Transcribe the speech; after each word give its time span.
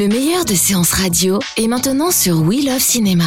Le 0.00 0.08
meilleur 0.08 0.46
de 0.46 0.54
séances 0.54 0.92
radio 0.92 1.40
est 1.58 1.68
maintenant 1.68 2.10
sur 2.10 2.40
We 2.40 2.64
Love 2.64 2.80
Cinéma. 2.80 3.26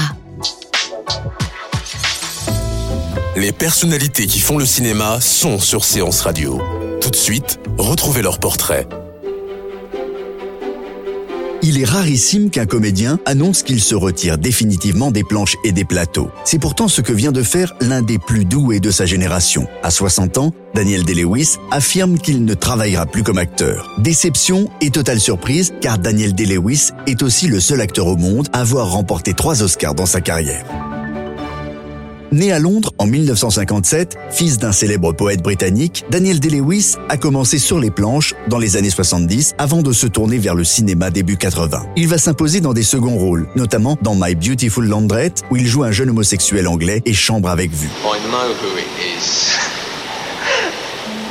Les 3.36 3.52
personnalités 3.52 4.26
qui 4.26 4.40
font 4.40 4.58
le 4.58 4.66
cinéma 4.66 5.22
sont 5.22 5.60
sur 5.60 5.86
Séance 5.86 6.22
Radio. 6.22 6.60
Tout 7.00 7.12
de 7.12 7.16
suite, 7.16 7.60
retrouvez 7.78 8.24
leur 8.24 8.40
portrait. 8.40 8.88
Il 11.66 11.80
est 11.80 11.86
rarissime 11.86 12.50
qu'un 12.50 12.66
comédien 12.66 13.20
annonce 13.26 13.64
qu'il 13.64 13.80
se 13.80 13.96
retire 13.96 14.38
définitivement 14.38 15.12
des 15.12 15.24
planches 15.24 15.56
et 15.64 15.72
des 15.72 15.86
plateaux. 15.86 16.30
C'est 16.44 16.60
pourtant 16.60 16.90
ce 16.90 17.00
que 17.00 17.14
vient 17.14 17.32
de 17.32 17.42
faire 17.42 17.74
l'un 17.80 18.02
des 18.02 18.20
plus 18.20 18.44
doués 18.44 18.82
de 18.82 18.92
sa 18.92 19.06
génération. 19.06 19.66
À 19.82 19.90
60 19.90 20.38
ans, 20.40 20.52
Daniel 20.74 21.06
Day-Lewis 21.06 21.56
affirme 21.72 22.18
qu'il 22.18 22.44
ne 22.44 22.54
travaillera 22.54 23.06
plus 23.06 23.24
comme 23.24 23.38
acteur. 23.38 23.90
Déception 24.00 24.70
et 24.82 24.90
totale 24.90 25.22
surprise 25.22 25.74
car 25.80 26.00
Daniel 26.00 26.36
Day-Lewis 26.36 26.90
est 27.08 27.24
aussi 27.24 27.48
le 27.48 27.62
seul 27.62 27.80
acteur 27.80 28.08
au 28.08 28.18
monde 28.18 28.50
à 28.52 28.60
avoir 28.60 28.92
remporté 28.92 29.34
trois 29.34 29.64
Oscars 29.64 29.96
dans 29.96 30.06
sa 30.06 30.20
carrière. 30.20 30.66
Né 32.34 32.52
à 32.52 32.58
Londres 32.58 32.92
en 32.98 33.06
1957, 33.06 34.18
fils 34.32 34.58
d'un 34.58 34.72
célèbre 34.72 35.14
poète 35.14 35.44
britannique, 35.44 36.04
Daniel 36.10 36.40
Day-Lewis 36.40 36.96
a 37.08 37.16
commencé 37.16 37.60
sur 37.60 37.78
les 37.78 37.92
planches 37.92 38.34
dans 38.48 38.58
les 38.58 38.76
années 38.76 38.90
70 38.90 39.54
avant 39.60 39.84
de 39.84 39.94
se 39.94 40.08
tourner 40.08 40.40
vers 40.40 40.56
le 40.56 40.64
cinéma 40.64 41.12
début 41.12 41.38
80. 41.38 41.84
Il 41.96 42.08
va 42.08 42.18
s'imposer 42.18 42.60
dans 42.60 42.74
des 42.74 42.82
seconds 42.82 43.20
rôles, 43.20 43.48
notamment 43.56 44.00
dans 44.02 44.16
My 44.16 44.34
Beautiful 44.34 44.88
Laundrette 44.88 45.44
où 45.52 45.58
il 45.58 45.68
joue 45.68 45.84
un 45.84 45.92
jeune 45.92 46.10
homosexuel 46.10 46.68
anglais 46.68 47.04
et 47.06 47.14
chambre 47.14 47.50
avec 47.50 47.70
vue. 47.72 47.88
I 48.04 48.18
know 48.28 48.56
who 48.64 48.80
it 48.80 48.88
is. 49.16 49.52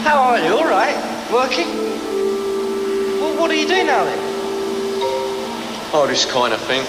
How 0.07 0.19
are 0.19 0.39
you? 0.39 0.57
All 0.57 0.69
right? 0.69 0.95
Working? 1.33 1.67
Well, 3.21 3.41
what 3.41 3.49
do 3.49 3.57
you 3.57 3.67
do 3.67 3.83
now 3.85 4.05
then? 4.05 4.21
Oh, 5.93 6.07
this 6.09 6.25
kind 6.27 6.53
of 6.53 6.61
thing. 6.61 6.85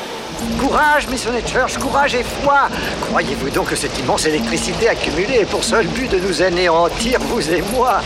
Courage, 0.59 1.07
Miss 1.09 1.27
Church, 1.45 1.77
courage 1.77 2.15
et 2.15 2.23
foi 2.23 2.67
Croyez-vous 3.09 3.49
donc 3.49 3.69
que 3.69 3.75
cette 3.75 3.97
immense 3.99 4.25
électricité 4.25 4.89
accumulée 4.89 5.39
est 5.41 5.45
pour 5.45 5.63
seul 5.63 5.87
but 5.87 6.09
de 6.09 6.19
nous 6.19 6.41
anéantir, 6.41 7.19
vous 7.19 7.49
et 7.51 7.61
moi? 7.73 8.01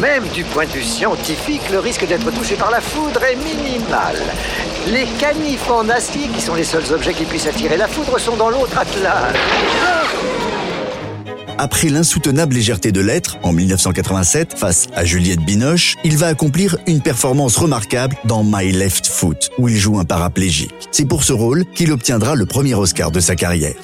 Même 0.00 0.26
du 0.28 0.44
point 0.44 0.66
de 0.66 0.72
vue 0.72 0.82
scientifique, 0.82 1.70
le 1.70 1.78
risque 1.78 2.06
d'être 2.06 2.30
touché 2.30 2.54
par 2.56 2.70
la 2.70 2.80
foudre 2.80 3.22
est 3.24 3.36
minimal. 3.36 4.16
Les 4.88 5.06
canifs 5.18 5.70
en 5.70 5.84
qui 6.34 6.40
sont 6.40 6.54
les 6.54 6.64
seuls 6.64 6.92
objets 6.92 7.14
qui 7.14 7.24
puissent 7.24 7.46
attirer 7.46 7.76
la 7.76 7.88
foudre, 7.88 8.18
sont 8.18 8.36
dans 8.36 8.50
l'autre 8.50 8.78
attelage. 8.78 9.34
Après 11.58 11.88
l'insoutenable 11.88 12.54
légèreté 12.54 12.92
de 12.92 13.00
l'être, 13.00 13.38
en 13.42 13.52
1987, 13.52 14.58
face 14.58 14.88
à 14.94 15.06
Juliette 15.06 15.40
Binoche, 15.40 15.94
il 16.04 16.18
va 16.18 16.26
accomplir 16.26 16.76
une 16.86 17.00
performance 17.00 17.56
remarquable 17.56 18.14
dans 18.24 18.44
My 18.44 18.72
Left 18.72 19.06
Foot, 19.06 19.50
où 19.58 19.68
il 19.68 19.76
joue 19.76 19.98
un 19.98 20.04
paraplégique. 20.04 20.74
C'est 20.92 21.06
pour 21.06 21.24
ce 21.24 21.32
rôle 21.32 21.64
qu'il 21.74 21.92
obtiendra 21.92 22.34
le 22.34 22.44
premier 22.44 22.74
Oscar 22.74 23.10
de 23.10 23.20
sa 23.20 23.36
carrière. 23.36 23.74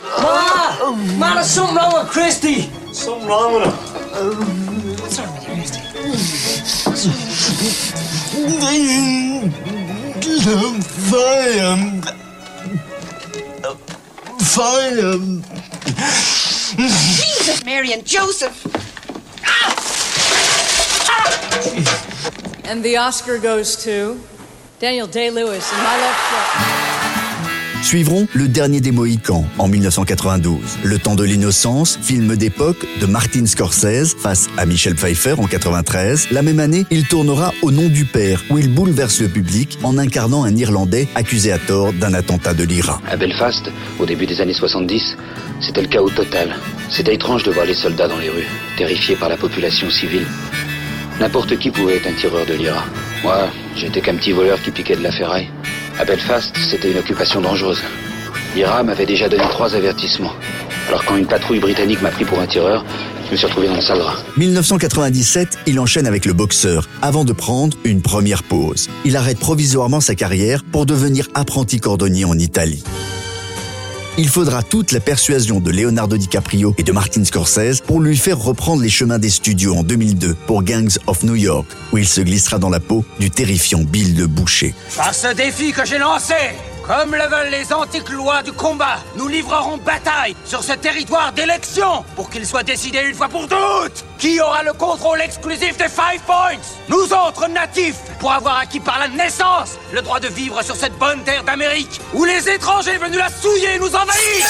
With 5.53 5.69
Fire. 14.41 15.19
Jesus, 16.77 17.65
Mary 17.65 17.93
and 17.93 18.05
Joseph. 18.05 18.65
And 22.65 22.83
the 22.83 22.97
Oscar 22.97 23.39
goes 23.39 23.77
to 23.85 24.21
Daniel 24.79 25.07
Day-Lewis 25.07 25.71
in 25.71 25.79
My 25.79 25.97
Left 25.97 26.21
Foot. 26.21 27.12
Suivront 27.83 28.29
Le 28.33 28.47
Dernier 28.47 28.81
des 28.81 28.93
Mohicans 28.93 29.45
en 29.59 29.67
1992, 29.67 30.79
Le 30.85 30.99
Temps 30.99 31.17
de 31.17 31.25
l'innocence, 31.25 31.99
film 32.01 32.37
d'époque 32.37 32.87
de 33.01 33.07
Martin 33.07 33.45
Scorsese 33.45 34.15
face 34.17 34.49
à 34.57 34.67
Michel 34.67 34.95
Pfeiffer 34.95 35.35
en 35.37 35.47
93. 35.47 36.29
La 36.31 36.43
même 36.43 36.61
année, 36.61 36.87
il 36.91 37.07
tournera 37.09 37.53
Au 37.61 37.73
nom 37.73 37.89
du 37.89 38.05
père, 38.05 38.45
où 38.51 38.59
il 38.59 38.73
bouleverse 38.73 39.21
le 39.21 39.29
public 39.29 39.79
en 39.83 39.99
incarnant 39.99 40.45
un 40.45 40.57
Irlandais 40.57 41.09
accusé 41.17 41.51
à 41.51 41.59
tort 41.59 41.93
d'un 41.93 42.15
attentat 42.15 42.55
de 42.55 42.63
l'IRA. 42.63 43.01
À 43.11 43.17
Belfast, 43.17 43.71
au 43.99 44.07
début 44.07 44.27
des 44.27 44.41
années 44.41 44.55
70, 44.55 45.17
c'était 45.61 45.83
le 45.83 45.89
chaos 45.89 46.11
total. 46.11 46.55
C'était 46.89 47.15
étrange 47.15 47.43
de 47.43 47.51
voir 47.51 47.67
les 47.67 47.75
soldats 47.75 48.07
dans 48.07 48.19
les 48.19 48.29
rues, 48.29 48.49
terrifiés 48.79 49.17
par 49.17 49.29
la 49.29 49.37
population 49.37 49.91
civile. 49.91 50.27
N'importe 51.19 51.59
qui 51.59 51.71
pouvait 51.71 51.97
être 51.97 52.07
un 52.07 52.15
tireur 52.15 52.47
de 52.47 52.55
l'IRA. 52.55 52.85
Moi, 53.25 53.49
j'étais 53.77 54.01
qu'un 54.01 54.15
petit 54.15 54.33
voleur 54.33 54.63
qui 54.63 54.71
piquait 54.71 54.97
de 54.97 55.03
la 55.03 55.13
ferraille. 55.13 55.49
À 56.03 56.05
Belfast, 56.05 56.53
c'était 56.69 56.91
une 56.91 56.99
occupation 56.99 57.41
dangereuse. 57.41 57.79
L'IRA 58.57 58.83
m'avait 58.83 59.07
déjà 59.07 59.29
donné 59.29 59.45
trois 59.51 59.77
avertissements. 59.77 60.33
Alors 60.89 61.05
quand 61.05 61.17
une 61.17 61.29
patrouille 61.29 61.61
britannique 61.61 62.03
m'a 62.03 62.11
pris 62.11 62.25
pour 62.25 62.41
un 62.41 62.47
tireur, 62.49 62.85
je 63.27 63.31
me 63.31 63.37
suis 63.37 63.47
retrouvé 63.47 63.69
dans 63.69 63.77
le 63.77 63.81
sale 63.81 64.01
drap. 64.01 64.17
1997, 64.37 65.61
il 65.67 65.79
enchaîne 65.79 66.09
avec 66.09 66.25
le 66.27 66.33
boxeur, 66.33 66.89
avant 67.03 67.25
de 67.25 67.33
prendre 67.33 67.77
une 67.85 68.03
première 68.03 68.43
pause. 68.43 68.89
Il 69.05 69.17
arrête 69.17 69.39
provisoirement 69.39 70.01
sa 70.01 70.17
carrière 70.17 70.65
pour 70.65 70.87
devenir 70.87 71.29
apprenti 71.35 71.79
cordonnier 71.79 72.25
en 72.25 72.37
Italie. 72.37 72.83
Il 74.19 74.29
faudra 74.29 74.63
toute 74.63 74.93
la 74.93 75.01
persuasion 75.01 75.59
de 75.59 75.71
Leonardo 75.71 76.19
DiCaprio 76.19 76.75
et 76.77 76.83
de 76.83 76.93
Martin 76.93 77.25
Scorsese 77.25 77.81
pour 77.81 77.99
lui 77.99 78.19
faire 78.19 78.39
reprendre 78.39 78.83
les 78.83 78.91
chemins 78.91 79.19
des 79.19 79.31
studios 79.31 79.75
en 79.75 79.83
2002 79.83 80.35
pour 80.47 80.63
Gangs 80.63 80.99
of 81.07 81.23
New 81.23 81.35
York, 81.35 81.67
où 81.93 81.99
il 81.99 82.07
se 82.07 82.21
glissera 82.21 82.59
dans 82.59 82.69
la 82.69 82.79
peau 82.79 83.07
du 83.21 83.31
terrifiant 83.31 83.81
Bill 83.81 84.15
de 84.15 84.27
Boucher. 84.27 84.75
Par 84.99 85.15
ce 85.15 85.35
défi 85.35 85.73
que 85.73 85.87
j'ai 85.87 85.97
lancé, 85.97 86.35
comme 86.87 87.15
le 87.15 87.27
veulent 87.29 87.51
les 87.51 87.73
antiques 87.73 88.09
lois 88.11 88.43
du 88.43 88.53
combat, 88.53 88.99
nous 89.17 89.29
livrerons 89.29 89.79
bataille 89.79 90.37
sur 90.45 90.63
ce 90.63 90.73
territoire 90.73 91.33
d'élection 91.33 92.05
pour 92.17 92.31
qu'il 92.31 92.47
soit 92.47 92.63
décidé 92.63 93.01
une 93.01 93.15
fois 93.15 93.29
pour 93.29 93.49
toutes 93.49 94.05
qui 94.19 94.41
aura 94.41 94.63
le 94.63 94.73
contrôle 94.73 95.21
exclusif 95.21 95.77
des 95.77 95.89
Five 95.89 96.21
Points? 96.27 96.61
Nous 96.89 97.13
autres 97.13 97.49
natifs, 97.49 97.99
pour 98.21 98.33
avoir 98.33 98.59
acquis 98.59 98.81
par 98.81 98.99
la 98.99 99.09
naissance 99.09 99.79
le 99.93 100.01
droit 100.01 100.21
de 100.21 100.29
vivre 100.29 100.63
sur 100.63 100.77
cette 100.77 100.97
bonne 100.99 101.23
terre 101.25 101.43
d'Amérique 101.43 102.01
où 102.15 102.25
les 102.25 102.49
étrangers 102.49 102.99
venus 102.99 103.19
la 103.19 103.31
souiller 103.31 103.79
nous 103.79 103.95
envahir. 103.95 104.47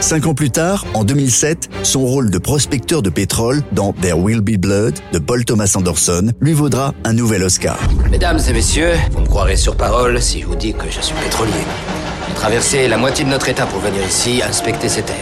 Cinq 0.00 0.26
ans 0.26 0.34
plus 0.34 0.50
tard, 0.50 0.84
en 0.94 1.04
2007, 1.04 1.68
son 1.82 2.00
rôle 2.00 2.30
de 2.30 2.38
prospecteur 2.38 3.02
de 3.02 3.10
pétrole 3.10 3.62
dans 3.72 3.92
There 3.92 4.18
Will 4.18 4.40
Be 4.40 4.56
Blood 4.56 4.94
de 5.12 5.18
Paul 5.18 5.44
Thomas 5.44 5.72
Anderson 5.74 6.30
lui 6.40 6.52
vaudra 6.52 6.94
un 7.04 7.12
nouvel 7.12 7.42
Oscar. 7.42 7.78
Mesdames 8.10 8.38
et 8.48 8.52
messieurs, 8.52 8.92
vous 9.12 9.20
me 9.20 9.26
croirez 9.26 9.56
sur 9.56 9.76
parole 9.76 10.20
si 10.22 10.42
je 10.42 10.46
vous 10.46 10.54
dis 10.54 10.74
que 10.74 10.84
je 10.90 11.00
suis 11.00 11.14
pétrolier. 11.16 11.52
J'ai 12.28 12.34
traversé 12.34 12.88
la 12.88 12.98
moitié 12.98 13.24
de 13.24 13.30
notre 13.30 13.48
état 13.48 13.66
pour 13.66 13.80
venir 13.80 14.00
ici 14.06 14.42
inspecter 14.46 14.88
ces 14.88 15.02
terres. 15.02 15.16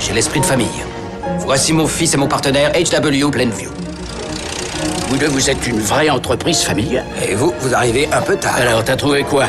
J'ai 0.00 0.12
l'esprit 0.12 0.40
de 0.40 0.46
famille. 0.46 0.66
Voici 1.40 1.72
mon 1.72 1.86
fils 1.86 2.14
et 2.14 2.16
mon 2.16 2.28
partenaire 2.28 2.72
HW 2.72 3.30
Plainview. 3.30 3.70
Vous 5.08 5.16
deux, 5.18 5.28
vous 5.28 5.50
êtes 5.50 5.66
une 5.66 5.78
vraie 5.80 6.08
entreprise 6.10 6.62
familiale. 6.62 7.04
Et 7.28 7.34
vous, 7.34 7.52
vous 7.60 7.74
arrivez 7.74 8.08
un 8.12 8.22
peu 8.22 8.36
tard. 8.36 8.56
Alors, 8.56 8.82
t'as 8.82 8.96
trouvé 8.96 9.22
quoi? 9.22 9.44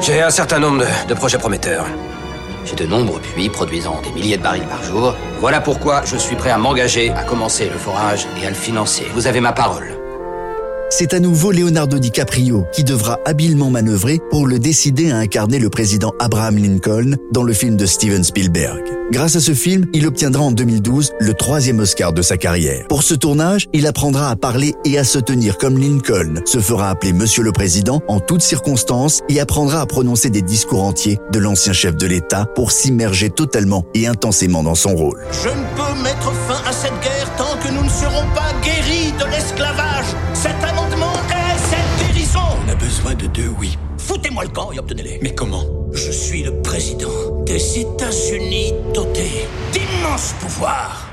J'ai 0.00 0.22
un 0.22 0.30
certain 0.30 0.58
nombre 0.58 0.80
de, 0.80 1.08
de 1.08 1.14
projets 1.14 1.38
prometteurs. 1.38 1.84
J'ai 2.64 2.76
de 2.76 2.86
nombreux 2.86 3.20
puits 3.20 3.48
produisant 3.48 4.00
des 4.02 4.10
milliers 4.12 4.36
de 4.38 4.42
barils 4.42 4.66
par 4.66 4.82
jour. 4.82 5.14
Voilà 5.40 5.60
pourquoi 5.60 6.04
je 6.04 6.16
suis 6.16 6.36
prêt 6.36 6.50
à 6.50 6.58
m'engager 6.58 7.10
à 7.10 7.24
commencer 7.24 7.68
le 7.68 7.78
forage 7.78 8.26
et 8.40 8.46
à 8.46 8.50
le 8.50 8.56
financer. 8.56 9.06
Vous 9.14 9.26
avez 9.26 9.40
ma 9.40 9.52
parole. 9.52 10.03
C'est 10.96 11.12
à 11.12 11.18
nouveau 11.18 11.50
Leonardo 11.50 11.98
DiCaprio 11.98 12.66
qui 12.72 12.84
devra 12.84 13.18
habilement 13.24 13.68
manœuvrer 13.68 14.20
pour 14.30 14.46
le 14.46 14.60
décider 14.60 15.10
à 15.10 15.16
incarner 15.16 15.58
le 15.58 15.68
président 15.68 16.12
Abraham 16.20 16.56
Lincoln 16.56 17.16
dans 17.32 17.42
le 17.42 17.52
film 17.52 17.76
de 17.76 17.84
Steven 17.84 18.22
Spielberg. 18.22 18.80
Grâce 19.10 19.34
à 19.34 19.40
ce 19.40 19.54
film, 19.54 19.86
il 19.92 20.06
obtiendra 20.06 20.44
en 20.44 20.52
2012 20.52 21.14
le 21.18 21.34
troisième 21.34 21.80
Oscar 21.80 22.12
de 22.12 22.22
sa 22.22 22.36
carrière. 22.36 22.86
Pour 22.86 23.02
ce 23.02 23.14
tournage, 23.14 23.66
il 23.72 23.88
apprendra 23.88 24.30
à 24.30 24.36
parler 24.36 24.74
et 24.84 24.96
à 24.96 25.02
se 25.02 25.18
tenir 25.18 25.58
comme 25.58 25.78
Lincoln, 25.78 26.42
se 26.44 26.60
fera 26.60 26.90
appeler 26.90 27.12
Monsieur 27.12 27.42
le 27.42 27.50
Président 27.50 28.00
en 28.06 28.20
toutes 28.20 28.42
circonstances 28.42 29.20
et 29.28 29.40
apprendra 29.40 29.80
à 29.80 29.86
prononcer 29.86 30.30
des 30.30 30.42
discours 30.42 30.84
entiers 30.84 31.18
de 31.32 31.40
l'ancien 31.40 31.72
chef 31.72 31.96
de 31.96 32.06
l'État 32.06 32.46
pour 32.54 32.70
s'immerger 32.70 33.30
totalement 33.30 33.84
et 33.94 34.06
intensément 34.06 34.62
dans 34.62 34.76
son 34.76 34.94
rôle. 34.94 35.24
Je 35.42 35.48
ne 35.48 35.54
peux 35.74 36.02
mettre 36.04 36.32
fin 36.46 36.70
à 36.70 36.72
cette 36.72 37.00
guerre 37.02 37.34
tant 37.36 37.58
que 37.60 37.74
nous 37.74 37.82
ne 37.82 37.90
serons 37.90 38.26
pas 38.32 38.52
guéris 38.62 39.12
de 39.18 39.28
l'esclavage. 39.32 39.93
De 43.18 43.26
deux 43.28 43.50
oui. 43.60 43.78
Foutez-moi 43.98 44.44
le 44.44 44.50
camp 44.50 44.72
et 44.72 44.78
obtenez-les. 44.78 45.20
Mais 45.22 45.34
comment? 45.34 45.64
Je 45.92 46.10
suis 46.10 46.42
le 46.42 46.60
président 46.62 47.42
des 47.46 47.78
États-Unis 47.78 48.72
doté 48.92 49.46
d'immenses 49.72 50.34
pouvoirs. 50.40 51.08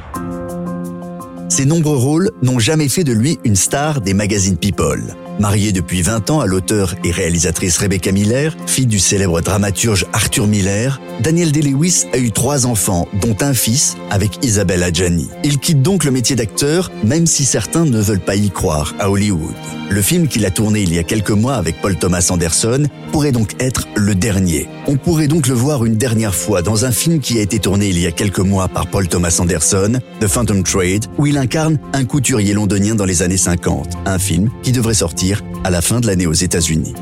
Ses 1.49 1.65
nombreux 1.65 1.97
rôles 1.97 2.31
n'ont 2.41 2.57
jamais 2.57 2.89
fait 2.89 3.03
de 3.03 3.13
lui 3.13 3.37
une 3.43 3.55
star 3.55 4.01
des 4.01 4.15
magazines 4.15 4.57
People. 4.57 5.15
Mariée 5.41 5.71
depuis 5.71 6.03
20 6.03 6.29
ans 6.29 6.39
à 6.39 6.45
l'auteur 6.45 6.93
et 7.03 7.09
réalisatrice 7.09 7.79
Rebecca 7.79 8.11
Miller, 8.11 8.55
fille 8.67 8.85
du 8.85 8.99
célèbre 8.99 9.41
dramaturge 9.41 10.05
Arthur 10.13 10.45
Miller, 10.45 11.01
Daniel 11.19 11.51
Day-Lewis 11.51 12.05
a 12.13 12.19
eu 12.19 12.31
trois 12.31 12.67
enfants, 12.67 13.07
dont 13.19 13.35
un 13.41 13.55
fils 13.55 13.97
avec 14.11 14.45
Isabelle 14.45 14.83
Adjani. 14.83 15.29
Il 15.43 15.57
quitte 15.57 15.81
donc 15.81 16.03
le 16.03 16.11
métier 16.11 16.35
d'acteur, 16.35 16.91
même 17.03 17.25
si 17.25 17.43
certains 17.43 17.85
ne 17.85 17.99
veulent 17.99 18.19
pas 18.19 18.35
y 18.35 18.51
croire, 18.51 18.93
à 18.99 19.09
Hollywood. 19.09 19.55
Le 19.89 20.01
film 20.01 20.27
qu'il 20.27 20.45
a 20.45 20.51
tourné 20.51 20.83
il 20.83 20.93
y 20.93 20.99
a 20.99 21.03
quelques 21.03 21.31
mois 21.31 21.55
avec 21.55 21.81
Paul 21.81 21.97
Thomas 21.97 22.27
Anderson 22.29 22.83
pourrait 23.11 23.33
donc 23.33 23.55
être 23.59 23.87
le 23.95 24.15
dernier. 24.15 24.69
On 24.87 24.95
pourrait 24.95 25.27
donc 25.27 25.47
le 25.47 25.53
voir 25.53 25.85
une 25.85 25.95
dernière 25.95 26.33
fois 26.33 26.61
dans 26.61 26.85
un 26.85 26.91
film 26.91 27.19
qui 27.19 27.39
a 27.39 27.41
été 27.41 27.59
tourné 27.59 27.89
il 27.89 27.99
y 27.99 28.07
a 28.07 28.11
quelques 28.11 28.39
mois 28.39 28.69
par 28.69 28.87
Paul 28.87 29.07
Thomas 29.07 29.35
Anderson, 29.39 29.99
The 30.21 30.27
Phantom 30.27 30.63
Trade, 30.63 31.07
où 31.17 31.25
il 31.25 31.37
incarne 31.37 31.77
un 31.93 32.05
couturier 32.05 32.53
londonien 32.53 32.95
dans 32.95 33.05
les 33.05 33.21
années 33.21 33.37
50. 33.37 33.97
Un 34.05 34.17
film 34.17 34.49
qui 34.63 34.71
devrait 34.71 34.93
sortir 34.93 35.30
à 35.63 35.69
la 35.69 35.81
fin 35.81 35.99
de 35.99 36.07
l'année 36.07 36.27
aux 36.27 36.33
États-Unis. 36.33 36.93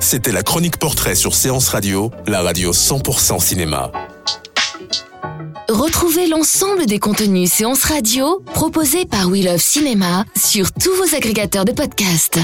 C'était 0.00 0.32
la 0.32 0.42
chronique 0.42 0.78
portrait 0.78 1.14
sur 1.14 1.34
Séance 1.34 1.68
Radio, 1.68 2.10
la 2.26 2.42
radio 2.42 2.72
100% 2.72 3.40
cinéma. 3.40 3.92
Retrouvez 5.68 6.26
l'ensemble 6.26 6.86
des 6.86 6.98
contenus 6.98 7.50
séances 7.50 7.84
radio 7.84 8.42
proposés 8.52 9.06
par 9.06 9.28
We 9.28 9.44
Love 9.44 9.60
Cinéma 9.60 10.24
sur 10.36 10.72
tous 10.72 10.94
vos 10.96 11.14
agrégateurs 11.16 11.64
de 11.64 11.72
podcasts. 11.72 12.40